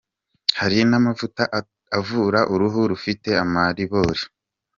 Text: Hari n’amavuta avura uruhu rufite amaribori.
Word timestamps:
Hari 0.59 0.77
n’amavuta 0.89 1.43
avura 1.99 2.39
uruhu 2.53 2.79
rufite 2.91 3.29
amaribori. 3.43 4.21